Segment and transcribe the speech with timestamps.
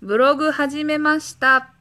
[0.00, 1.72] ブログ始めました。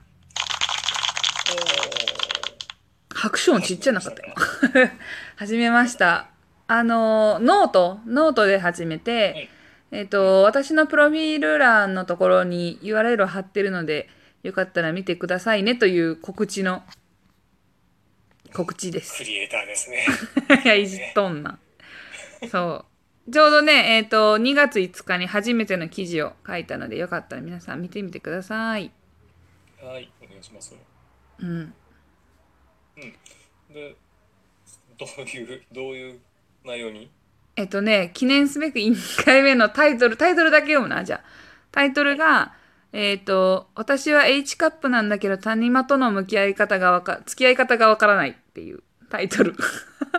[3.14, 4.34] 拍手音ちっちゃなかったよ。
[5.38, 6.28] 始めました。
[6.66, 9.50] あの、 note、note で始めて、
[9.92, 14.10] えっ、と、私のプロフィール欄のところに URL を貼ってるので、
[14.42, 16.82] よかったら見てくださいねという告知の、
[18.52, 19.20] 告知です。
[19.20, 20.08] クリエイターですね。
[20.66, 21.60] いや、いじっとんな。
[22.50, 22.97] そう。
[23.30, 28.92] ちょうどね、えっ、と、2月5日に初めての記事を書いたので、よかったら皆さん見てみてください。
[29.82, 30.74] はい、お願いします。
[31.40, 31.74] うん。
[33.70, 33.96] で、
[34.98, 36.20] どういう、どういう
[36.64, 37.12] 内容に？
[37.58, 41.24] えっとね、記念すべく1回目のタイトル、タイトルだけ読むな、じゃあ。
[41.72, 42.54] タイトルが、
[42.94, 49.54] えっ、と、私は H カップなんだけど、谷間との向き合い方がわか、付き合い方がわからないっていうタイトル。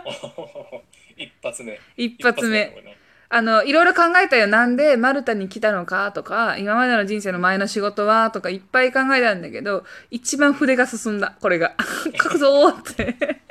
[1.17, 1.79] 一発目。
[1.97, 2.98] 一発目これな
[3.31, 4.47] あの、いろいろ考えたよ。
[4.47, 6.11] なんでマルタに来たのか？
[6.11, 8.31] とか、今までの人生の前の仕事は？
[8.31, 11.75] とかいっぱい考えたんだけど、一番筆が進んだ、これが。
[12.21, 13.41] 書くぞーって。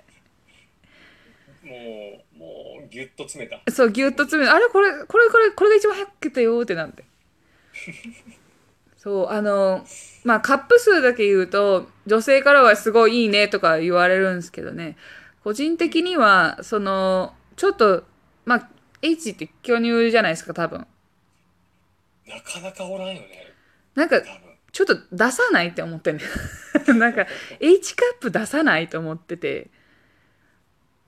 [1.62, 3.60] もう、もう、ぎゅっと詰めた。
[3.70, 7.04] そう、ぎゅっと詰めあれこれ、これ、これ、これが一番早く来たよーってなって。
[8.96, 9.86] そう、あの、
[10.24, 14.96] まあ、カップ数だけ言うと、女性からはすごいいいねとか言われるんですけどね、
[15.44, 18.02] 個人的には、その、ちょっと、
[18.44, 18.68] まあ、
[19.02, 20.86] H って巨乳じゃないですか、多分。
[22.26, 23.54] なかなかおらんよね。
[23.94, 24.20] なんか。
[24.70, 26.22] ちょっと出さないって思ってんね。
[26.94, 27.26] なんか、
[27.58, 29.70] H カップ出さないと思ってて。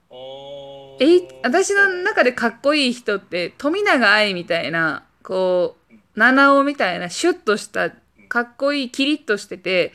[0.09, 7.91] あーえ私の中でかっこいい人って富永愛みたいなこう七尾みたいなシュッとした
[8.27, 9.93] かっこいいキリッとしてて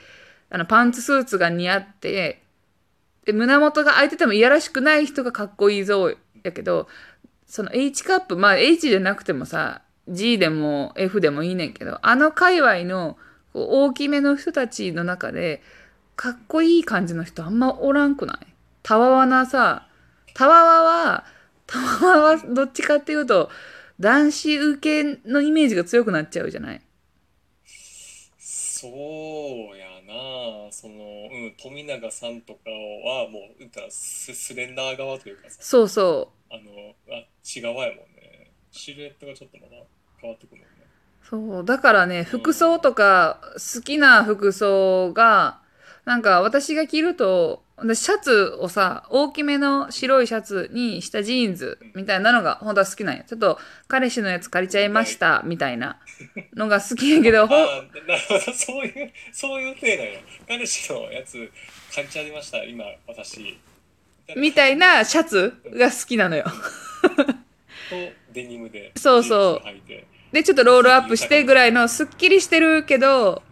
[0.49, 2.43] あのパンツスーツが似合って
[3.25, 6.89] で胸元が開いててもいやらしくない人がかっこいいぞやけど
[7.47, 13.17] その H カップまあ H じゃなくてもさ G でも F でもいいねんけどあの界隈の
[13.55, 15.63] 大きめの人たちの中で
[16.17, 18.47] かっこいい感じの人あんまおらんくない？
[18.83, 19.87] たわわなさ
[20.35, 21.25] たわわは、
[21.67, 23.49] たわわはどっちかっていうと、
[23.99, 26.83] 男子受けのイメージが強くなっちゃうじゃない？
[28.39, 28.93] そう
[29.79, 29.86] や
[30.71, 39.82] その、うん、富永さんとかはもうたらススレンダー側というかさそうそあのあっち側やもんねシルエットがちょっとまだ
[40.21, 40.87] 変わってくるもんね
[41.22, 41.26] う。
[41.28, 41.65] そう。
[41.65, 45.60] だからね、服装とか、好きな服装が、
[46.05, 53.25] なんか私が着ると、私シャツをさ、大きめの白いシャツにしたジーンズみたいなのが本当は好きなんや。
[53.25, 55.98] ちょっと彼氏のやつ借りちゃいましたみたいな
[56.56, 58.41] のが好きやけど、あーなるほど。
[58.53, 61.50] そういうそういう体なんや彼氏のやつ
[61.94, 63.59] 借りちゃいました今私。
[64.37, 66.44] みたいなシャツが好きなのよ。
[67.91, 69.69] とデニムでそうそう。
[70.32, 73.43] で、ちょっとロールアップしてぐらいのすっきりしてるけど、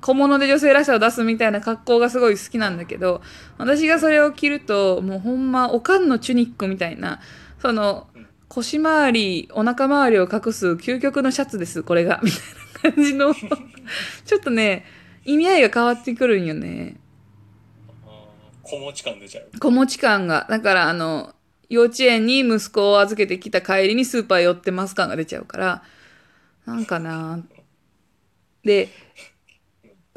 [0.00, 3.22] 小物で女性らしさを出すみたいな格好がすごい好きなんだけど、
[3.56, 7.20] 私がそれを着ると、もうほんま、おかんのチュニックみたいな、
[7.60, 8.08] その、
[8.48, 12.20] 腰回り、お腹周りを隠す究極のシャツです、これが。
[12.24, 14.84] みたいな感じの、ちょっとね、
[15.24, 16.96] 意味合いが変わってくるんよね。
[18.62, 20.46] 子持ち感出ちゃう子持ち感が。
[20.50, 21.34] だから、あの、
[21.70, 25.82] 幼稚園に息子を預けてきた帰りにスーパー寄ってます感が出ちゃうから、
[26.66, 27.42] なんかな
[28.62, 28.88] で、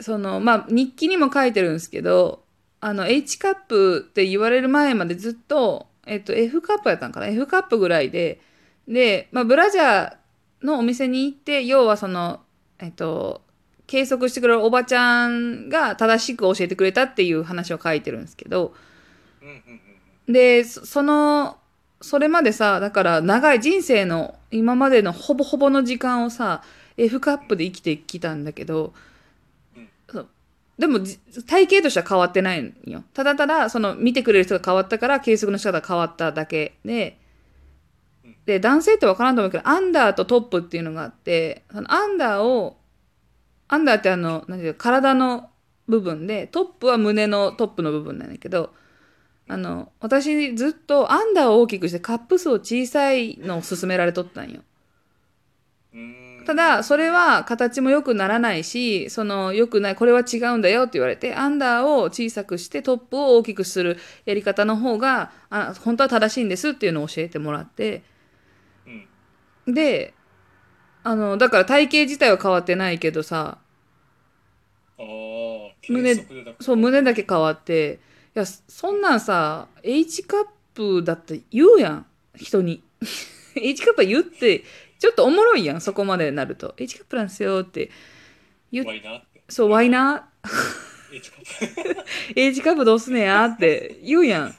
[0.02, 2.44] その、まあ、日記にも書いてるんですけど、
[2.80, 8.42] あの、H カップって言われる前までずっと、えっと、F カップやったんかな ?F カップぐらいで、
[8.88, 12.42] で、まあ、ブラジャーのお店に行って、要はその、
[12.80, 13.42] えっと、
[13.88, 18.74] 計測してくれるおばちゃんが正しく教えてくれたっていう話を書いてるんですけど、
[20.28, 21.58] で、そその、
[22.02, 26.64] それまでさ、だから長い人生の今までのほぼほぼの時間をさ、
[26.98, 28.94] F カップで生きてきたんだけど、
[30.82, 30.98] でも
[31.46, 33.04] 体型としては変わってないんよ。
[33.14, 37.20] ただただ、その見てくれる人が変わったから計測の仕方が変わっただけで、
[38.48, 42.78] で、男性ってわからんと思うけど、アンダーとトップっていうのがあって、そのアンダーを、
[43.68, 45.52] アンダーってあの、なんていうか体の
[45.88, 48.74] 部分で、トップは胸のトップの部分なんだけど、
[49.48, 54.62] あの、私ずっとアンダーを大きくしてカップ数を小さいのを勧められとったんよ。
[55.94, 68.04] うんただ、それは形も良くならないし、その良くない、これは違うんだよって言われて、アンダーを小さくしてトップを大きくするやり方の方が、あ本当は正しいんですっていうのを教えてもらって、
[69.68, 69.74] うん。
[69.74, 70.14] で、
[71.04, 73.60] あの、だから体型自体は変わってないけどさ、
[75.90, 76.16] 胸
[76.60, 78.00] そう、胸だけ変わって、
[78.36, 82.06] いや、そんなんさ、H カップだって言うやん、
[82.36, 82.84] 人に。
[83.56, 84.64] H カップは言って、
[85.02, 86.76] ちょっとおもろいやん、そこまでなると。
[86.78, 87.90] H カップなんですよって。
[88.72, 89.42] 言ワイナって。
[89.50, 90.30] そう、ワイナ
[91.12, 92.64] H カップ。
[92.64, 94.50] カップどうすねやって言うやん。
[94.50, 94.54] っ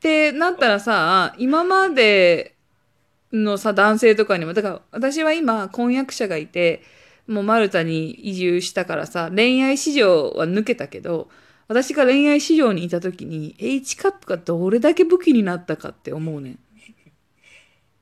[0.00, 2.56] てなったらさ、今まで
[3.34, 6.82] のさ、男性とかにも、だから私は今婚約者がいて、
[7.26, 11.28] もうマルタに移住したからさ、恋愛市場は抜けたけど、
[11.68, 16.58] 私が恋愛市場にいた時に H カップがどれだけ武器になったかって思うねん。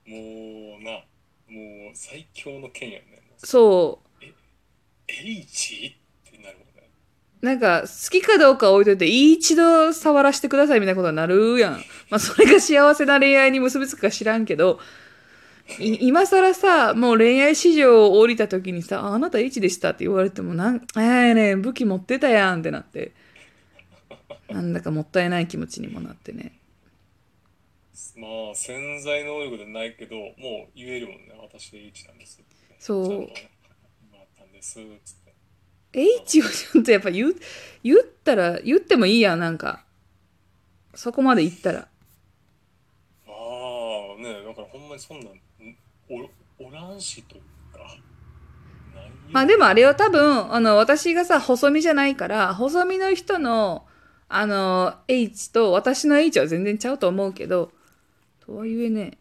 [0.08, 3.22] もうな、もう最強の剣やね。
[3.36, 4.24] そう。
[5.06, 5.96] H?
[6.28, 6.88] ってなるもんね。
[7.42, 11.72] なんか、好きかどうかは置いといて、一度触らせてくださいみたいなことになるやん。
[12.08, 14.80] まあ、それが幸せな恋愛に結びつくか知らんけど、
[15.78, 21.00] い今更さ、もう恋愛市場を降りた時にさ、ああなた H でしたって言われても、なん、え
[21.30, 23.12] えね武器持ってたやんってなって、
[24.48, 26.57] なんだかもったいない気持ちにもなってね。
[28.18, 30.32] まあ、潜在能力でないけど、もう
[30.74, 31.34] 言えるもんね。
[31.40, 32.76] 私 H なんですって。
[32.80, 33.50] そうちゃんとね
[34.10, 34.74] 今あったんです。
[35.04, 35.34] つって。
[35.92, 37.36] H をちょっとやっぱ言う、
[37.84, 39.84] 言ったら、言ってもいいやん、なんか。
[40.94, 41.78] そこまで言ったら。
[41.78, 41.86] あ
[43.28, 45.36] あ、ねだからほんまにそんなん、ん
[46.58, 47.42] おおらんしという
[47.72, 47.96] か。
[49.30, 53.86] まあでもあれは多分、あの、私がさ、細身じゃないから、細身の人の、
[54.28, 57.70] あの、H と私の H は全然ちゃうと思うけど、
[58.48, 59.18] とはいえね、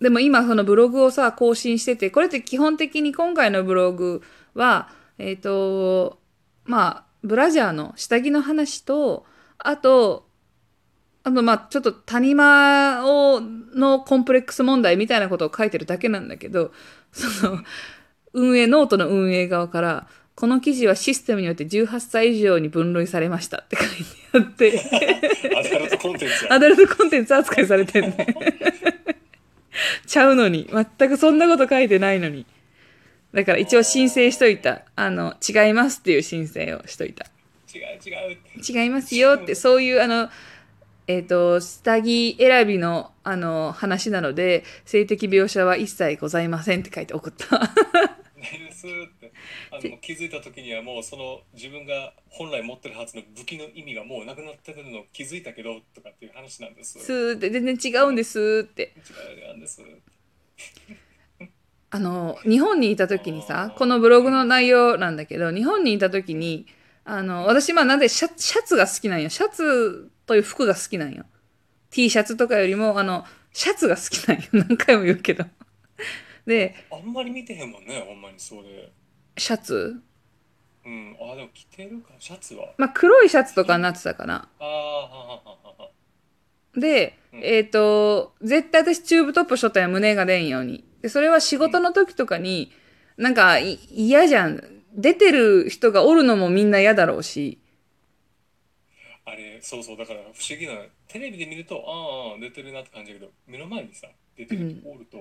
[0.00, 4.22] でも今そのブログをさ、更新してて、これって基本的に今回のブログ
[4.54, 6.18] は、えっ、と、
[6.64, 9.24] まあ、ブラジャーの下着の話と、
[9.58, 10.26] あと、
[11.22, 16.72] あと、まあ、ちょっと谷間を、のコンプレックス問題みたいなことを書いてるだけなんだけど、
[17.12, 17.58] その、
[18.32, 23.94] 運営、ノートの運営側から、この記事はシステムによって18歳以上に分類されましたって書いて
[24.34, 24.80] あって、
[25.56, 26.52] アダルトコンテンツや。
[26.52, 28.26] アダルトコンテンツ扱いされてんね。
[30.06, 30.68] ちゃうのに。
[30.70, 32.44] 全くそんなこと書いてないのに。
[33.32, 34.82] だから一応申請しといた。
[34.94, 37.24] あの、違いますっていう申請をしといた。
[37.74, 38.82] 違う違う。
[38.82, 40.28] 違いますよって、そういうあの、
[41.06, 47.72] えっ、と、下着選びの、あの、話なので、性的描写は一切ございませんって書いて送った。
[48.86, 49.32] ないですって。
[49.70, 56.98] あの気づいた時にはもうその自分が本来持ってるはずの武器の意味がもうなくなってるのを気づいたけどとかっていう話なんです。
[56.98, 58.94] すーって、全然違うんですって。
[59.38, 59.82] 違うなんです。
[61.90, 66.66] あの、日本にいた時にさ、このブログの内容なんだけど、日本にいた時に、
[67.04, 69.30] あの、私、まあなんでシャシャツが好きなんよ。
[69.30, 71.24] シャツという服が好きなんよ。
[71.90, 74.44] T シャツとかよりも、あの、シャツが好きなんよ。
[74.52, 75.44] 何回も言うけど。
[76.46, 78.90] で、あんまり見てへんもんね、ほんまにそれ。
[79.36, 80.00] シャツ
[80.84, 81.16] うん。
[81.20, 82.72] あ、でも着てるか、シャツは。
[82.78, 84.48] まあ黒いシャツとかになってたかな。
[84.60, 85.90] ああ、ははははは。
[86.76, 90.84] で、えっ、と、絶対私チューブトップしとったんや、胸が出んように。
[91.02, 92.70] で、それは仕事の時とかに、
[93.16, 94.62] なんかい嫌じゃん。
[94.94, 97.60] 出てる人がおるのもみんな嫌だろうし。
[99.26, 100.74] あれ、そうそう、だから不思議な、
[101.08, 104.06] テレビで見ると、ああ、出てるなって感じだけど、目の前にさ、
[104.36, 105.18] 出てる人おると、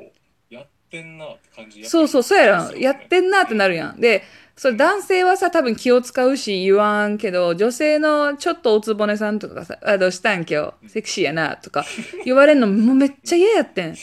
[0.55, 1.85] やってんなって感じ。
[1.85, 2.77] そうそう、そうやろ。
[2.77, 3.99] やってんなってなるやん。
[3.99, 4.23] で、
[4.55, 11.85] それ男性はさ、多分気を使うし言わんけど、女性のちょっとおつぼねさんとかがさ、あ、どうしたん今日、セクシーやな、とか
[12.23, 13.95] 言われんのもうめっちゃ嫌やってん。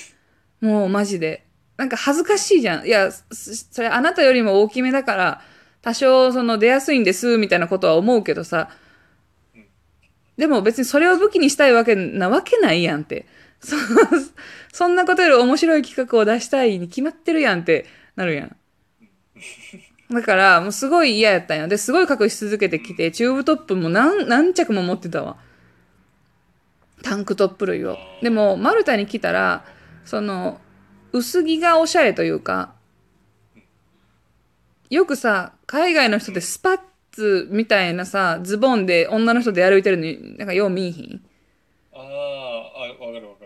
[0.61, 1.47] もうマジで。
[1.79, 2.87] なんか恥ずかしいじゃん。
[2.87, 5.41] いや、そそれあなたよりも大きめだから、
[5.81, 8.69] 多少その出やすいんです、みたいなことは思うけどさ、
[10.37, 13.27] でも別にそれを武器にしたいわけなわけないやんって。
[13.63, 13.77] そ
[14.73, 18.57] そんなことより面白い企画を出したいに決まってるやんってなるやん。
[20.11, 21.69] だから、もうすごい嫌やったんよ。
[21.69, 25.37] で、すごい隠し続けてきて、チューブトップも何、何着も持ってたわ。
[27.03, 27.97] タンクトップ類を。
[28.21, 29.65] でも、マルタに来たら、
[30.05, 30.61] その、
[31.13, 32.75] 薄着がおしゃれというか、
[34.91, 36.81] よくさ、海外の人ってスパッ
[37.13, 41.23] ツみたいなさ、ズボンで女の人で歩いてるのに、なんかよう見いひん？
[41.95, 43.42] ああ、わかるわか。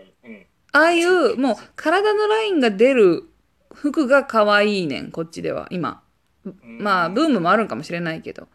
[0.71, 3.23] ああいう、もう体のラインが出る
[3.73, 6.01] 服が可愛いねん、こっちでは、今。
[6.63, 8.47] まあ、ブームもあるんかもしれないけど。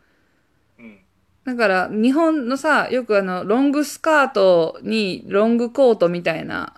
[0.79, 0.99] うん。
[1.45, 6.75] だから、日本のさ、よくあの、ロングスカートにロングコートみたいな、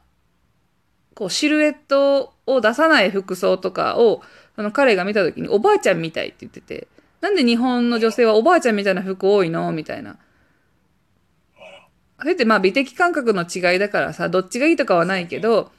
[1.15, 4.23] こう、シルエットを出さない服装とかを、
[4.57, 6.89] あの、彼が見た時に、おばあちゃんみたいって言ってて、
[7.21, 9.73] なんで日本の女性はおばあちゃんみたいな服多いの？
[9.73, 10.19] みたいな。
[12.25, 15.71] それってまあ美的感覚の違いだからさ、どっちがいいとかはないけど、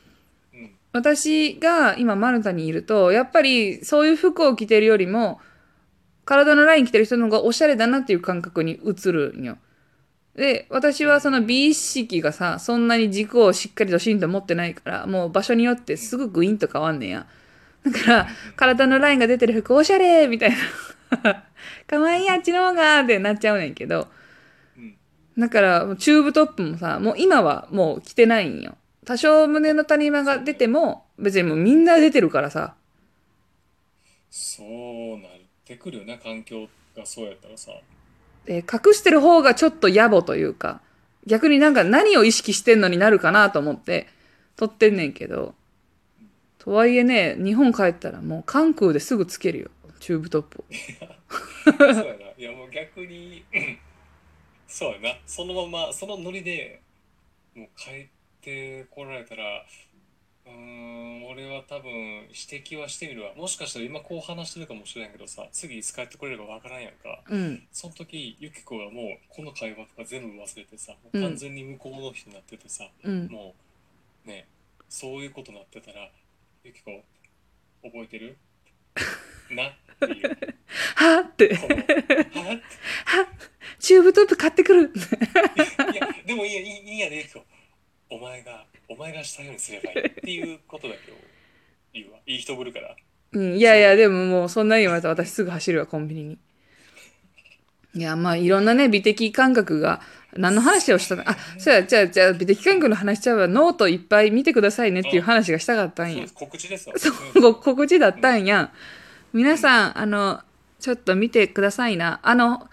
[0.53, 0.69] うん。
[0.93, 5.41] 私が今マルタにいると、やっぱりそういう服を着てるよりも、
[6.23, 9.57] 体のライン着てる人の方がおしゃれだなっていう感覚に移るんよ。
[10.35, 17.25] で、私はその美意識がさ、そんなに軸をしっかりとしんと持ってないから、もう場所によってすぐグインと変わんねんや。
[17.83, 20.51] だから、体のラインが出てる服おしゃれみたい
[21.23, 21.43] な。
[21.87, 24.07] かわいいあっちの方がってなっちゃうねんけど。
[25.37, 28.77] うんだから、チューブトップもさ、もう今はもう着てないんよ。
[29.05, 32.75] 多少胸の谷間が出ても、別にもうみんな出てるからさ。
[34.29, 35.31] そうなっ
[35.63, 37.71] てくるよね環境がそうやったらさ
[38.45, 40.81] で隠してる方がちょっと野暮というか、
[41.25, 44.07] 逆になんか何を意識してんのになるかなと思って、
[44.55, 45.55] 撮ってんねんけど。
[46.59, 49.69] とはいえね、日本帰ったらもう関空ですぐつけるよ。
[49.99, 50.65] チューブトップを。
[51.65, 52.01] そうやな
[52.37, 53.77] いやもう逆にうん
[54.75, 55.17] そうやな。
[55.25, 56.82] そのままそのノリで
[57.55, 58.08] もう帰っ
[58.41, 59.63] てこられたら
[60.46, 62.34] うーん俺は多分指
[62.67, 63.34] 摘はしてみるわ。
[63.36, 67.22] もしかしたら今こう話してるかもしれんけどさ次いつ帰ってこれるかわからんやんか。
[67.29, 67.63] うん。
[67.72, 73.27] その時ユキコがもうこの会話とか全部忘れてさ完全に向こうの人になっててさ、うん。
[73.27, 73.55] も
[74.25, 74.46] うね
[74.89, 76.10] そういうことなってたら
[76.65, 77.01] ユキコ
[77.82, 78.36] 覚えてる？
[79.55, 80.29] なっていう。
[80.96, 83.34] はぁって、はって
[83.85, 84.91] チューブトップ買ってくる。
[85.93, 87.29] いや、でもいいや、いいいいやで、ね、
[88.09, 91.15] お前が、お前がしたようにすればいいっていうことだけを
[91.93, 92.17] 言うわ。
[92.25, 92.95] いい人ぶるから。
[93.33, 96.39] うん、いやいや、でももうそんなに言われたら私すぐ走るわ、コンビニに。
[97.93, 100.01] いや、まあいろんなね、美的感覚が、
[100.33, 101.29] 何の話をしたの？
[101.29, 106.95] あ、そうや、じゃあ、じゃあ美的感覚の話しちゃうわ、ノートいっぱい見てくださいねっていう話がしたかったんや告知ですわ。
[106.97, 108.71] そう、ご告知だったんやん。
[109.31, 110.41] 皆さん、あの、
[110.79, 112.19] ちょっと見てくださいな。
[112.23, 112.67] あの、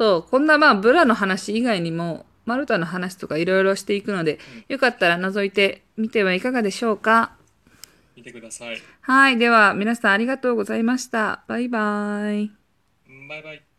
[0.00, 4.38] そう、こんなまあ、ブラの話以外にも、マルタの話とかいろいろしていくので、
[4.68, 7.32] よかったら覗いてみてはいかがでしょうか。
[8.16, 8.78] 見てください。
[9.02, 9.36] はい。
[9.36, 11.44] では、皆さんありがとうございました。
[11.48, 12.50] バイバイ。
[13.28, 13.69] バイバイ。